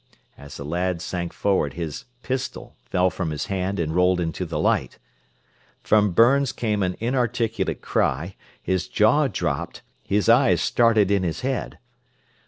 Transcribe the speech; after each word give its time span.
As 0.35 0.57
the 0.57 0.65
lad 0.65 0.99
sank 0.99 1.31
forward 1.31 1.73
his 1.73 2.05
"pistol" 2.23 2.75
fell 2.89 3.11
from 3.11 3.29
his 3.29 3.45
hand 3.53 3.79
and 3.79 3.95
rolled 3.95 4.19
into 4.19 4.47
the 4.47 4.57
light. 4.57 4.97
From 5.83 6.09
Burns 6.13 6.51
came 6.51 6.81
an 6.81 6.97
inarticulate 6.99 7.81
cry, 7.83 8.35
his 8.59 8.87
jaw 8.87 9.27
dropped, 9.27 9.83
his 10.01 10.27
eyes 10.27 10.59
started 10.59 11.11
in 11.11 11.21
his 11.21 11.41
head. 11.41 11.77